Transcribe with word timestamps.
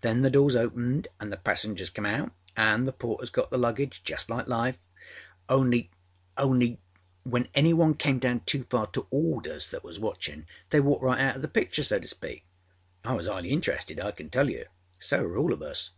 Then 0.00 0.22
the 0.22 0.30
doors 0.30 0.56
opened 0.56 1.08
and 1.20 1.30
the 1.30 1.36
passengers 1.36 1.90
came 1.90 2.06
out 2.06 2.32
and 2.56 2.86
the 2.86 2.94
porters 2.94 3.28
got 3.28 3.50
the 3.50 3.58
luggageâjust 3.58 4.30
like 4.30 4.48
life. 4.48 4.78
Onlyâonly 5.50 6.78
when 7.24 7.46
any 7.54 7.74
one 7.74 7.92
came 7.92 8.18
down 8.18 8.40
too 8.46 8.64
far 8.70 8.86
towards 8.86 9.48
us 9.48 9.66
that 9.66 9.84
was 9.84 9.98
watchinâ, 9.98 10.46
they 10.70 10.80
walked 10.80 11.02
right 11.04 11.20
out 11.20 11.36
oâ 11.36 11.42
the 11.42 11.48
picture, 11.48 11.84
so 11.84 11.98
to 11.98 12.08
speak. 12.08 12.46
I 13.04 13.12
was 13.12 13.28
âighly 13.28 13.50
interested, 13.50 14.00
I 14.00 14.12
can 14.12 14.30
tell 14.30 14.48
you. 14.48 14.64
So 14.98 15.24
were 15.24 15.36
all 15.36 15.52
of 15.52 15.60
us. 15.60 15.90